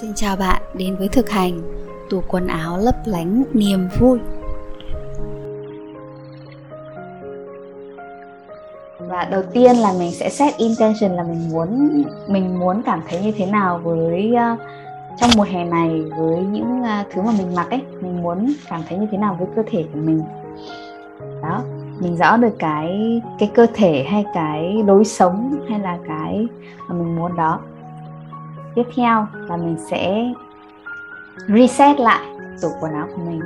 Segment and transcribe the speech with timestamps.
[0.00, 1.60] Xin chào bạn đến với thực hành
[2.10, 4.18] tủ quần áo lấp lánh niềm vui.
[8.98, 13.20] Và đầu tiên là mình sẽ set intention là mình muốn mình muốn cảm thấy
[13.22, 14.60] như thế nào với uh,
[15.20, 18.82] trong mùa hè này với những uh, thứ mà mình mặc ấy, mình muốn cảm
[18.88, 20.22] thấy như thế nào với cơ thể của mình.
[21.42, 21.62] Đó,
[21.98, 26.46] mình rõ được cái cái cơ thể hay cái lối sống hay là cái
[26.88, 27.60] mà mình muốn đó
[28.74, 30.32] tiếp theo là mình sẽ
[31.48, 32.26] reset lại
[32.62, 33.40] tủ quần áo của mình.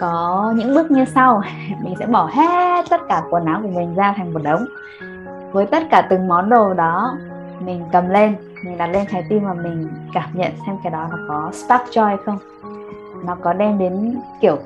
[0.00, 1.42] Có những bước như sau.
[1.84, 4.66] Mình sẽ bỏ hết tất cả quần áo của mình ra thành một đống.
[5.52, 7.16] Với tất cả từng món đồ đó
[7.60, 8.36] mình cầm lên.
[8.64, 11.82] Mình đặt lên trái tim và mình cảm nhận xem cái đó nó có spark
[11.90, 12.38] joy không.
[13.24, 14.56] Nó có đem đến kiểu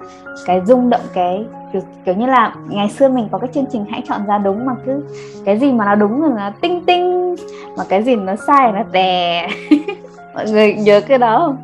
[0.46, 3.84] cái rung động cái kiểu, kiểu như là ngày xưa mình có cái chương trình
[3.90, 5.02] hãy chọn ra đúng mà cứ
[5.44, 7.34] cái gì mà nó đúng rồi nó tinh tinh
[7.76, 9.48] mà cái gì nó sai nó đè
[10.34, 11.56] mọi người nhớ cái đó không?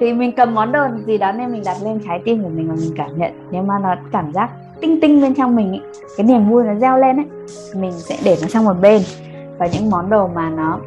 [0.00, 2.68] Thì mình cầm món đồ gì đó nên mình đặt lên trái tim của mình
[2.68, 3.32] và mình cảm nhận.
[3.50, 5.80] Nhưng mà nó cảm giác tinh tinh bên trong mình ấy,
[6.16, 7.26] cái niềm vui nó reo lên ấy
[7.74, 9.02] mình sẽ để nó sang một bên.
[9.58, 10.78] Và những món đồ mà nó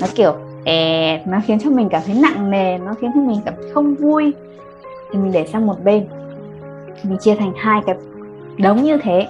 [0.00, 0.32] nó kiểu
[0.64, 3.70] è nó khiến cho mình cảm thấy nặng nề nó khiến cho mình cảm thấy
[3.74, 4.32] không vui
[5.12, 6.06] thì mình để sang một bên.
[7.02, 7.96] Mình chia thành hai cái
[8.58, 9.26] đống như thế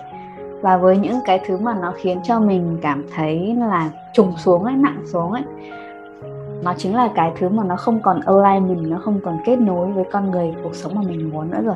[0.63, 4.65] và với những cái thứ mà nó khiến cho mình cảm thấy là trùng xuống
[4.65, 5.43] ấy nặng xuống ấy
[6.63, 9.57] nó chính là cái thứ mà nó không còn align mình nó không còn kết
[9.57, 11.75] nối với con người cuộc sống mà mình muốn nữa rồi.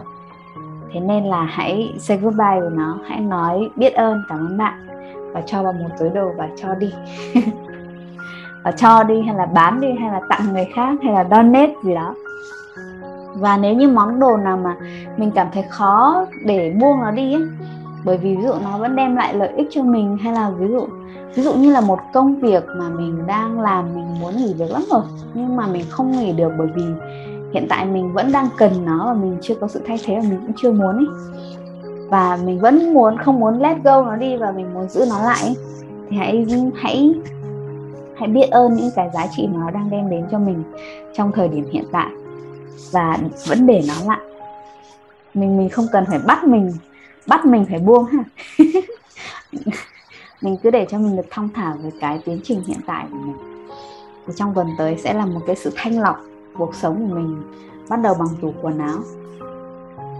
[0.92, 4.86] Thế nên là hãy say goodbye với nó hãy nói biết ơn cảm ơn bạn.
[5.32, 6.92] Và cho vào một túi đồ và cho đi.
[8.64, 11.74] Và cho đi hay là bán đi hay là tặng người khác hay là donate
[11.84, 12.14] gì đó.
[13.34, 14.76] Và nếu như món đồ nào mà
[15.16, 17.42] mình cảm thấy khó để buông nó đi ấy,
[18.06, 20.66] bởi vì ví dụ nó vẫn đem lại lợi ích cho mình hay là ví
[20.68, 20.86] dụ
[21.34, 24.70] ví dụ như là một công việc mà mình đang làm, mình muốn nghỉ việc
[24.70, 25.02] lắm rồi,
[25.34, 26.82] nhưng mà mình không nghỉ được bởi vì
[27.52, 30.28] hiện tại mình vẫn đang cần nó và mình chưa có sự thay thế và
[30.28, 31.06] mình cũng chưa muốn ấy
[32.08, 35.22] và mình vẫn muốn, không muốn let go nó đi và mình muốn giữ nó
[35.22, 35.56] lại ấy.
[36.10, 37.14] thì hãy hãy
[38.16, 40.62] hãy biết ơn những cái giá trị mà nó đang đem đến cho mình
[41.14, 42.10] trong thời điểm hiện tại
[42.92, 44.20] và vẫn để nó lại
[45.34, 46.72] mình mình không cần phải bắt mình
[47.26, 48.24] bắt mình phải buông ha.
[50.42, 53.18] Mình cứ để cho mình được thong thả với cái tiến trình hiện tại của
[53.18, 53.36] mình.
[54.26, 56.20] Thì trong tuần tới sẽ là một cái sự thanh lọc
[56.58, 57.42] cuộc sống của mình
[57.88, 58.98] bắt đầu bằng tủ quần áo.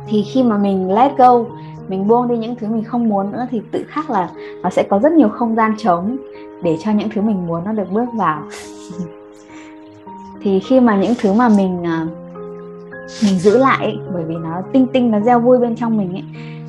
[0.08, 1.44] Thì khi mà mình let go
[1.88, 4.30] mình buông đi những thứ mình không muốn nữa thì tự khắc là
[4.62, 6.16] nó sẽ có rất nhiều không gian trống
[6.62, 8.42] để cho những thứ mình muốn nó được bước vào.
[10.42, 12.06] Thì khi mà những thứ mà mình à,
[13.24, 16.12] mình giữ lại ấy, bởi vì nó tinh tinh nó gieo vui bên trong mình
[16.12, 16.24] ấy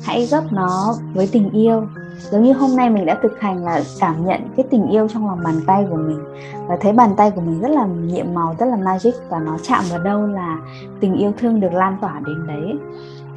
[0.08, 1.86] hãy gấp nó với tình yêu.
[2.30, 5.26] Giống như hôm nay mình đã thực hành là cảm nhận cái tình yêu trong
[5.26, 6.18] lòng bàn tay của mình.
[6.66, 9.58] Và thấy bàn tay của mình rất là nhiệm màu, rất là magic và nó
[9.62, 10.58] chạm vào đâu là
[11.00, 12.78] tình yêu thương được lan tỏa đến đấy.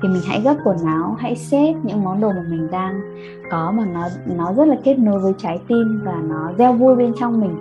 [0.02, 3.02] Thì mình hãy gấp quần áo, hãy xếp những món đồ mà mình đang
[3.52, 6.96] có mà nó nó rất là kết nối với trái tim và nó gieo vui
[6.96, 7.58] bên trong mình.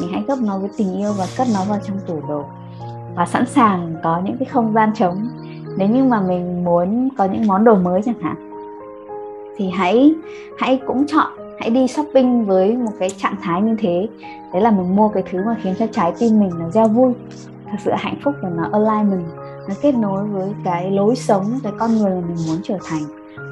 [0.00, 2.44] Mình hãy gấp nó với tình yêu và cất nó vào trong tủ đồ.
[3.16, 5.28] Và sẵn sàng có những cái không gian trống.
[5.76, 8.43] Nếu như mà mình muốn có những món đồ mới chẳng hạn
[9.56, 10.14] thì hãy
[10.58, 14.08] hãy cũng chọn hãy đi shopping với một cái trạng thái như thế.
[14.52, 17.12] Đấy là mình mua cái thứ mà khiến cho trái tim mình nó gieo vui
[17.70, 19.26] thật sự hạnh phúc và nó align mình
[19.68, 23.02] nó kết nối với cái lối sống cái con người mà mình muốn trở thành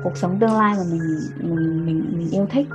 [0.05, 1.01] cuộc sống tương lai mà mình
[1.41, 2.67] mình mình, mình yêu thích.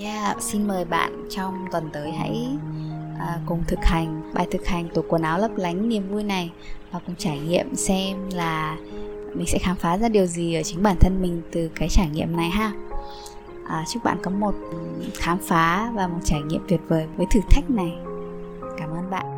[0.00, 2.48] Yeah, xin mời bạn trong tuần tới hãy
[3.18, 6.52] à, cùng thực hành bài thực hành tủ quần áo lấp lánh niềm vui này
[6.92, 8.76] và cùng trải nghiệm xem là
[9.36, 12.08] mình sẽ khám phá ra điều gì ở chính bản thân mình từ cái trải
[12.08, 12.72] nghiệm này ha?
[13.68, 14.54] À, chúc bạn có một
[15.14, 17.92] khám phá và một trải nghiệm tuyệt vời với thử thách này.
[18.78, 19.35] Cảm ơn bạn.